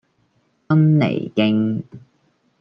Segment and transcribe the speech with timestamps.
[0.67, 1.83] 芬尼徑